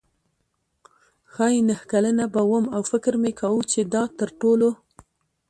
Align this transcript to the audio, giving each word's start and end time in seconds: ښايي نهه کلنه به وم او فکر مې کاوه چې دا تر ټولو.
ښايي 1.33 1.59
نهه 1.69 1.83
کلنه 1.91 2.25
به 2.33 2.41
وم 2.51 2.65
او 2.75 2.81
فکر 2.91 3.13
مې 3.21 3.31
کاوه 3.39 3.63
چې 3.71 3.79
دا 3.93 4.03
تر 4.19 4.29
ټولو. 4.39 4.69